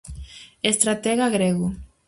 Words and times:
Estratega 0.71 1.29
grego. 1.29 1.73